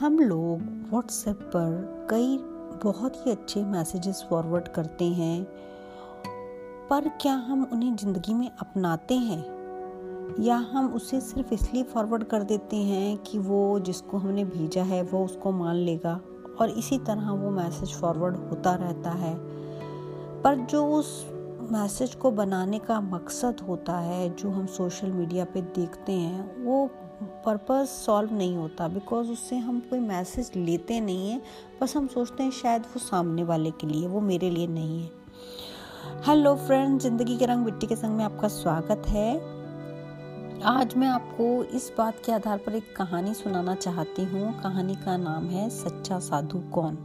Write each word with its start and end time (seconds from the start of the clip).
हम 0.00 0.18
लोग 0.18 0.60
व्हाट्सएप 0.90 1.36
पर 1.36 2.06
कई 2.10 2.38
बहुत 2.84 3.16
ही 3.16 3.30
अच्छे 3.30 3.64
मैसेजेस 3.64 4.26
फॉरवर्ड 4.30 4.68
करते 4.68 5.04
हैं, 5.04 5.44
पर 6.90 7.08
क्या 7.08 7.34
हम 7.34 7.68
उन्हें 7.72 7.96
ज़िंदगी 7.96 8.34
में 8.34 8.50
अपनाते 8.60 9.14
हैं? 9.14 9.44
या 10.40 10.56
हम 10.56 10.94
उसे 10.94 11.20
सिर्फ़ 11.20 11.54
इसलिए 11.54 11.82
फॉरवर्ड 11.82 12.24
कर 12.24 12.42
देते 12.42 12.76
हैं 12.76 13.18
कि 13.18 13.38
वो 13.38 13.80
जिसको 13.80 14.18
हमने 14.18 14.44
भेजा 14.44 14.82
है, 14.82 15.02
वो 15.02 15.24
उसको 15.24 15.52
मान 15.52 15.76
लेगा 15.76 16.20
और 16.60 16.70
इसी 16.70 16.98
तरह 16.98 17.30
वो 17.30 17.50
मैसेज 17.50 17.94
फॉरवर्ड 17.94 18.36
होता 18.36 18.74
रहता 18.74 19.10
है। 19.10 19.36
पर 20.42 20.54
जो 20.56 20.86
उस 20.86 21.26
मैसेज 21.72 22.14
को 22.14 22.30
बनाने 22.30 22.78
का 22.78 23.00
मकसद 23.00 23.56
होता 23.68 23.98
है, 23.98 24.36
जो 24.36 24.50
हम 24.50 24.66
सोशल 24.66 25.10
मीडिया 25.10 25.44
पे 25.44 25.62
देखते 25.62 26.12
हैं, 26.12 26.64
वो 26.64 26.90
पर्पस 27.46 27.90
सॉल्व 28.06 28.34
नहीं 28.34 28.56
होता 28.56 28.88
बिकॉज़ 28.88 29.30
उससे 29.30 29.56
हम 29.56 29.80
कोई 29.80 29.98
मैसेज 29.98 30.50
लेते 30.56 31.00
नहीं 31.00 31.30
हैं, 31.30 31.42
बस 31.82 31.96
हम 31.96 32.06
सोचते 32.06 32.42
हैं 32.42 32.50
शायद 32.50 32.82
वो 32.82 32.98
सामने 32.98 33.44
वाले 33.44 33.70
के 33.70 33.86
लिए, 33.86 34.06
वो 34.06 34.20
मेरे 34.20 34.50
लिए 34.50 34.66
नहीं 34.66 35.02
है। 35.02 35.10
हेलो 36.26 36.54
फ्रेंड 36.56 37.00
ज़िंदगी 37.00 37.36
के 37.38 37.46
रंग 37.46 37.64
मिट्टी 37.64 37.86
के 37.86 37.96
संग 37.96 38.16
में 38.16 38.24
आपका 38.24 38.48
स्वागत 38.48 39.08
है। 39.08 39.60
आज 40.66 40.94
मैं 40.96 41.08
आपको 41.08 41.64
इस 41.64 41.92
बात 41.98 42.22
के 42.26 42.32
आधार 42.32 42.58
पर 42.58 42.74
एक 42.74 42.96
कहानी 42.96 43.34
सुनाना 43.34 43.74
चाहती 43.74 44.24
हूँ। 44.24 44.52
कहानी 44.62 44.94
का 44.94 45.16
नाम 45.16 45.46
है 45.46 45.68
सच्चा 45.70 46.18
साधु 46.18 46.58
कौन? 46.58 46.98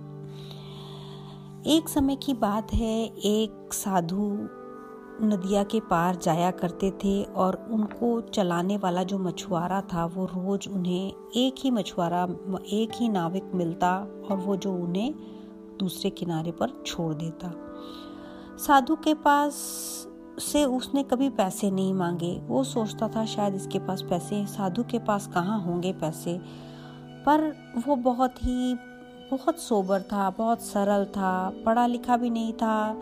एक 1.68 1.90
समय 1.90 2.16
की 2.16 2.34
बात 2.34 2.74
है, 2.74 3.06
एक 3.06 3.74
साधु 3.74 4.32
नदिया 5.22 5.64
के 5.64 5.80
पार 5.80 6.16
जाया 6.16 6.52
करते 6.52 6.92
थे 6.92 7.24
और 7.24 7.68
उनको 7.72 8.22
चलाने 8.22 8.78
वाला 8.78 9.04
जो 9.04 9.20
मछुआरा 9.20 9.82
था, 9.82 10.06
वो 10.06 10.26
रोज 10.26 10.68
उन्हें 10.68 11.14
एक 11.36 11.56
ही 11.60 11.72
मछुआरा, 11.72 12.24
एक 12.70 12.90
ही 12.96 13.10
नाविक 13.10 13.44
मिलता 13.56 13.98
और 14.00 14.38
वो 14.38 14.56
जो 14.56 14.74
उन्हें 14.74 15.16
दूसरे 15.80 16.10
किनारे 16.10 16.52
पर 16.52 16.84
छोड़ 16.86 17.14
देता। 17.14 17.54
साधु 18.58 18.96
के 18.96 19.14
पास 19.14 19.54
से 20.40 20.66
उसने 20.66 21.04
कभी 21.04 21.30
पैसे 21.30 21.72
नहीं 21.72 21.94
मांगे। 21.94 22.42
वो 22.48 22.64
सोचता 22.64 23.08
था, 23.08 23.26
शायद 23.26 23.56
इसके 23.56 23.80
पास 23.80 24.02
पैसे, 24.02 24.46
साधु 24.46 24.84
के 24.84 25.00
पास 25.00 25.28
कहाँ 25.28 25.62
होंगे 25.62 25.94
पैसे? 25.94 26.42
पर 27.26 27.56
वो 27.88 27.96
बहुत 27.96 28.32
ही, 28.44 28.74
बहुत 29.32 29.60
सोबर 29.60 30.02
था, 30.02 30.30
बहुत 30.30 30.62
सरल 30.62 31.06
था, 31.06 31.54
पढ़ा 31.66 31.88
लिखा 31.88 32.18
भी 32.18 32.30
नहीं 32.30 32.54
था, 32.54 33.02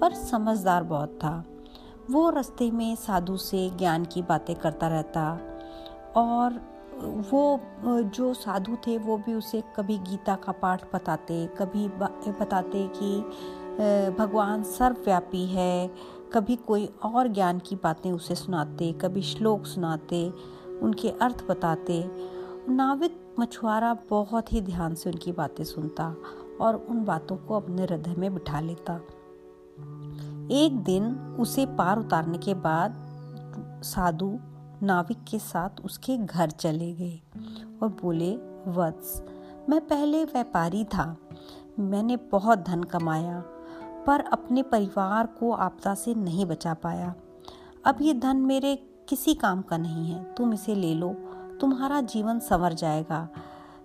पर 0.00 0.12
समझदार 0.12 0.82
बहुत 0.82 1.08
था। 1.08 1.44
वो 2.10 2.28
रास्ते 2.30 2.70
में 2.70 2.94
साधु 2.96 3.36
से 3.36 3.68
ज्ञान 3.70 4.04
की 4.04 4.22
बातें 4.22 4.54
करता 4.56 4.88
रहता 4.88 5.30
और 6.16 6.60
वो, 7.30 7.60
जो 7.84 8.32
साधु 8.34 8.76
थे, 8.86 8.96
वो 8.98 9.16
भी 9.16 9.34
उसे 9.34 9.62
कभी 9.76 9.98
गीता 9.98 10.34
का 10.34 10.52
पाठ 10.52 10.84
बताते, 10.94 11.46
कभी 11.58 11.88
बताते 11.88 12.86
कि 12.96 13.18
भगवान 14.18 14.62
सर्वव्यापी 14.62 15.44
है, 15.46 15.90
कभी 16.32 16.56
कोई 16.56 16.88
और 17.04 17.28
ज्ञान 17.28 17.58
की 17.58 17.76
बातें 17.76 18.10
उसे 18.12 18.34
सुनाते, 18.34 18.92
कभी 18.92 19.22
श्लोक 19.22 19.66
सुनाते, 19.66 20.28
उनके 20.82 21.10
अर्थ 21.22 21.44
बताते। 21.48 22.04
नाविक 22.68 23.18
मछुआरा 23.40 23.96
बहुत 24.10 24.52
ही 24.52 24.60
ध्यान 24.60 24.94
से 24.94 25.10
उनकी 25.10 25.32
बातें 25.32 25.64
सुनता 25.64 26.14
और 26.60 26.76
उन 26.90 27.04
बातों 27.04 27.36
को 27.36 27.56
अपने 27.56 27.82
हृदय 27.82 28.14
में 28.18 28.32
बिठा 28.34 28.60
लेता। 28.60 29.00
एक 30.50 30.82
दिन 30.84 31.14
उसे 31.40 31.66
पार 31.66 31.98
उतारने 31.98 32.38
के 32.38 32.54
बाद 32.54 32.94
साधु 33.84 34.38
नाविक 34.82 35.24
के 35.24 35.38
साथ 35.38 35.70
उसके 35.84 36.16
घर 36.16 36.50
चले 36.50 36.92
गए 36.92 37.20
और 37.82 37.88
बोले, 37.88 38.36
वत्स, 38.66 39.22
मैं 39.68 39.80
पहले 39.80 40.24
व्यापारी 40.24 40.84
था। 40.84 41.16
मैंने 41.78 42.16
बहुत 42.16 42.58
धन 42.58 42.82
कमाया, 42.82 43.42
पर 44.06 44.20
अपने 44.20 44.62
परिवार 44.62 45.26
को 45.26 45.52
आपदा 45.52 45.94
से 45.94 46.14
नहीं 46.14 46.46
बचा 46.46 46.74
पाया। 46.74 47.14
अब 47.84 47.98
ये 48.00 48.14
धन 48.14 48.36
मेरे 48.36 48.76
किसी 49.08 49.34
काम 49.34 49.62
का 49.62 49.76
नहीं 49.76 50.12
है। 50.12 50.34
तुम 50.34 50.52
इसे 50.52 50.74
ले 50.74 50.94
लो। 50.94 51.08
तुम्हारा 51.60 52.00
जीवन 52.00 52.38
संवर 52.38 52.72
जाएगा। 52.72 53.28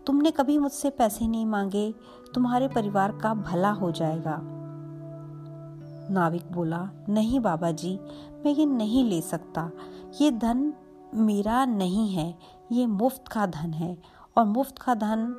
तुमने 0.06 0.32
कभी 0.32 0.58
मुझसे 0.58 0.90
पैसे 0.90 1.28
नहीं 1.28 1.46
मांगे। 1.46 1.96
तुम्हारे 2.34 2.68
परिवार 2.68 3.12
का 3.12 3.34
भला 3.34 3.72
हो 3.72 3.92
जाएगा। 3.92 4.57
नाविक 6.12 6.52
बोला, 6.52 6.90
नहीं 7.10 7.40
बाबा 7.40 7.72
जी 7.72 7.98
मैं 8.46 8.52
ये 8.52 8.66
नहीं 8.66 9.04
ले 9.04 9.22
सकता। 9.22 9.70
ये 10.22 10.32
धन 10.32 10.74
मेरा 11.16 11.66
नहीं 11.66 12.10
है, 12.10 12.34
ये 12.72 12.86
मुफ़्त 12.86 13.28
का 13.28 13.46
धन 13.46 13.74
है 13.74 13.98
और 14.38 14.46
मुफ़्त 14.46 14.78
का 14.78 14.94
धन 14.96 15.34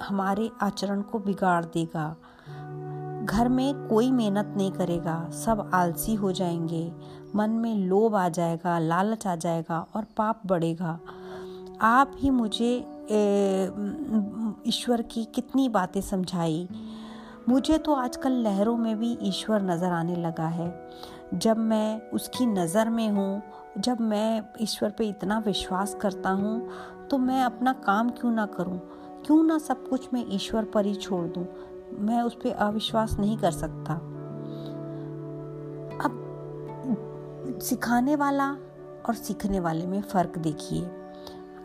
हमारे 0.00 0.50
आचरण 0.62 1.02
को 1.02 1.18
बिगाड़ 1.18 1.64
देगा। 1.64 2.14
घर 3.24 3.48
में 3.48 3.88
कोई 3.88 4.10
मेहनत 4.10 4.54
नहीं 4.56 4.70
करेगा, 4.72 5.30
सब 5.30 5.70
आलसी 5.74 6.14
हो 6.14 6.32
जाएँगे। 6.32 6.92
मन 7.34 7.50
में 7.50 7.74
लोभ 7.76 8.14
आ 8.16 8.28
जाएगा, 8.28 8.78
लालच 8.78 9.26
आ 9.26 9.34
जाएगा 9.36 9.86
और 9.96 10.04
पाप 10.16 10.40
बढ़ेगा। 10.46 10.98
आप 11.80 12.12
ही 12.18 12.30
मुझे 12.30 12.76
ईश्वर 14.68 15.02
की 15.02 15.24
कितनी 15.24 15.68
बातें 15.68 16.00
समझाई। 16.00 16.68
मुझे 17.48 17.76
तो 17.78 17.92
आजकल 17.94 18.32
लहरों 18.42 18.76
में 18.76 18.98
भी 18.98 19.16
ईश्वर 19.22 19.62
नज़र 19.62 19.92
आने 19.92 20.16
लगा 20.16 20.46
है। 20.46 20.90
जब 21.34 21.58
मैं 21.58 22.10
उसकी 22.10 22.46
नज़र 22.46 22.88
में 22.90 23.08
हूँ, 23.08 23.42
जब 23.78 24.00
मैं 24.00 24.42
ईश्वर 24.60 24.90
पे 24.90 25.08
इतना 25.08 25.38
विश्वास 25.38 25.96
करता 26.00 26.30
हूँ 26.30 27.08
तो 27.10 27.18
मैं 27.18 27.42
अपना 27.42 27.72
काम 27.72 28.10
क्यों 28.10 28.30
ना 28.32 28.46
करूँ? 28.46 28.78
क्यों 29.26 29.42
ना 29.42 29.58
सब 29.58 29.88
कुछ 29.88 30.08
मैं 30.14 30.24
ईश्वर 30.28 30.64
पर 30.64 30.86
ही 30.86 30.94
छोड़ 30.94 31.26
दूँ? 31.26 31.46
मैं 31.98 32.22
उस 32.22 32.34
पर 32.34 32.52
अविश्वास 32.58 33.16
नहीं 33.18 33.36
कर 33.38 33.50
सकता। 33.50 33.94
अब 36.04 37.58
सिखाने 37.62 38.16
वाला 38.16 38.50
और 39.08 39.14
सीखने 39.14 39.60
वाले 39.60 39.86
में 39.86 40.00
फ़र्क 40.02 40.38
देखिए। 40.38 40.80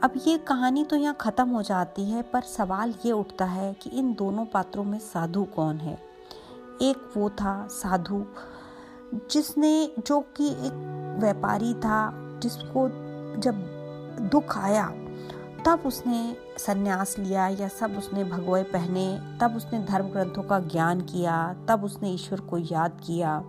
अब 0.06 0.14
ये 0.28 0.38
कहानी 0.38 0.84
तो 0.84 0.96
यहाँ 0.96 1.18
ख़त्म 1.22 1.50
हो 1.50 1.62
जाती 1.62 2.12
है, 2.12 2.22
पर 2.22 2.42
सवाल 2.42 2.94
ये 3.06 3.12
उठता 3.12 3.46
है 3.46 3.74
कि 3.74 3.90
इन 3.90 4.14
दोनों 4.14 4.46
पात्रों 4.46 4.84
में 4.84 5.00
साधु 5.00 5.44
कौन 5.44 5.78
है? 5.78 5.98
एक 6.82 7.14
वो 7.18 7.30
था 7.30 7.68
साधु, 7.68 8.26
जिसने, 9.32 9.92
जो 10.08 10.20
कि 10.20 10.48
एक 10.48 11.18
व्यापारी 11.20 11.74
था, 11.74 12.12
जिसको 12.40 12.90
जब 13.42 13.56
दुख 14.32 14.58
आया, 14.58 14.88
तब 15.66 15.84
उसने 15.86 16.38
संन्यास 16.58 17.20
लिया 17.20 17.48
या 17.48 17.68
सब 17.68 17.98
उसने 17.98 18.24
भगवे 18.24 18.64
पहने, 18.64 19.38
तब 19.42 19.56
उसने 19.56 19.80
धर्म 19.80 20.08
ग्रंथों 20.08 20.44
का 20.44 20.60
ज्ञान 20.60 21.02
किया, 21.02 21.56
तब 21.70 21.84
उसने 21.84 22.10
ईश्वर 22.10 22.40
को 22.40 22.58
याद 22.58 23.02
किया, 23.08 23.40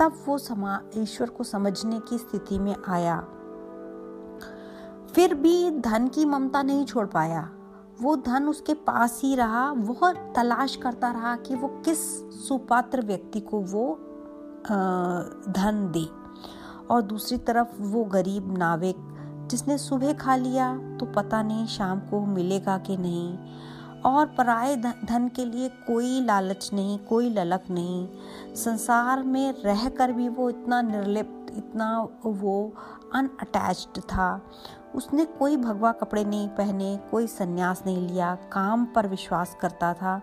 तब 0.00 0.24
वो 0.26 0.38
समा, 0.38 0.80
ईश्वर 0.96 1.28
को 1.28 1.44
समझने 1.44 2.00
की 2.00 2.18
स्थिति 2.18 2.58
में 2.58 2.76
आया। 2.88 3.24
फिर 5.14 5.34
भी 5.34 5.70
धन 5.80 6.08
की 6.08 6.24
ममता 6.24 6.62
नहीं 6.62 6.84
छोड़ 6.84 7.06
पाया। 7.06 7.48
वो 8.02 8.14
धन 8.16 8.48
उसके 8.48 8.74
पास 8.74 9.20
ही 9.24 9.34
रहा, 9.36 9.70
वह 9.72 10.12
तलाश 10.34 10.76
करता 10.76 11.10
रहा 11.10 11.34
कि 11.36 11.54
वो 11.54 11.68
किस 11.84 11.98
सुपात्र 12.48 13.02
व्यक्ति 13.02 13.40
को 13.40 13.60
वो 13.60 13.94
धन 15.48 15.90
दे। 15.94 16.04
और 16.90 17.02
दूसरी 17.02 17.38
तरफ़ 17.38 17.80
वो 17.80 18.04
गरीब 18.04 18.56
नाविक, 18.58 18.96
जिसने 19.50 19.76
सुबह 19.78 20.12
खा 20.12 20.36
लिया 20.36 20.76
तो 21.00 21.06
पता 21.06 21.42
नहीं 21.42 21.66
शाम 21.66 22.00
को 22.00 22.24
मिलेगा 22.26 22.78
कि 22.78 22.96
नहीं। 22.96 23.38
और 24.06 24.26
पराए 24.28 24.76
धन 24.76 25.30
के 25.36 25.44
लिए 25.44 25.68
कोई 25.86 26.20
लालच 26.20 26.70
नहीं, 26.72 26.98
कोई 26.98 27.30
ललक 27.30 27.64
नहीं। 27.70 28.08
संसार 28.56 29.22
में 29.22 29.54
रहकर 29.64 30.12
भी 30.12 30.28
वो 30.28 30.48
इतना 30.50 30.80
निर्लिप्त, 30.82 31.52
इतना 31.56 32.00
वो 32.24 32.72
अनअटैच्ड 33.14 34.00
था। 34.00 34.42
उसने 34.94 35.24
कोई 35.24 35.56
भगवा 35.56 35.92
कपड़े 35.92 36.24
नहीं 36.24 36.48
पहने, 36.48 37.00
कोई 37.10 37.26
संन्यास 37.26 37.82
नहीं 37.86 38.08
लिया, 38.08 38.34
काम 38.34 38.84
पर 38.84 39.06
विश्वास 39.06 39.56
करता 39.60 39.94
था 39.94 40.22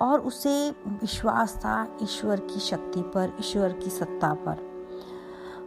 और 0.00 0.20
उसे 0.20 0.70
विश्वास 0.86 1.54
था 1.56 1.98
ईश्वर 2.02 2.40
की 2.40 2.60
शक्ति 2.60 3.02
पर, 3.02 3.36
ईश्वर 3.40 3.72
की 3.72 3.90
सत्ता 3.90 4.34
पर। 4.34 4.70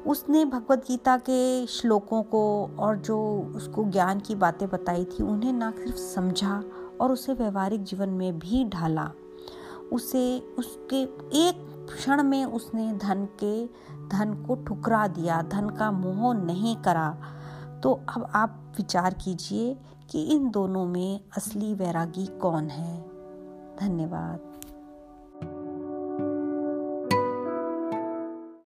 उसने 0.07 0.45
भगवत 0.45 0.79
गीता 0.87 1.17
के 1.17 1.67
श्लोकों 1.67 2.23
को 2.23 2.69
और 2.79 2.97
जो 2.97 3.51
उसको 3.55 3.83
ज्ञान 3.83 4.19
की 4.19 4.35
बातें 4.35 4.69
बताई 4.69 5.05
थी, 5.05 5.23
उन्हें 5.23 5.53
ना 5.53 5.71
सिर्फ़ 5.71 5.97
समझा 5.97 6.63
और 7.01 7.11
उसे 7.11 7.33
व्यवहारिक 7.33 7.83
जीवन 7.83 8.09
में 8.09 8.39
भी 8.39 8.65
ढाला। 8.65 9.11
उसे, 9.91 10.39
उसके 10.57 11.03
एक 11.47 11.87
क्षण 11.95 12.23
में 12.23 12.45
उसने 12.45 12.93
धन 12.93 13.27
के 13.43 13.65
धन 14.13 14.33
को 14.33 14.55
ठुकरा 14.55 15.07
दिया, 15.07 15.41
धन 15.41 15.69
का 15.69 15.91
मोह 15.91 16.33
नहीं 16.33 16.75
करा। 16.75 17.17
तो 17.83 18.01
अब 18.15 18.31
आप 18.35 18.73
विचार 18.77 19.13
कीजिए 19.13 19.77
कि 20.09 20.23
इन 20.23 20.51
दोनों 20.51 20.85
में 20.85 21.19
असली 21.37 21.73
वैरागी 21.73 22.25
कौन 22.25 22.69
है? 22.69 23.01
धन्यवाद। 23.79 24.52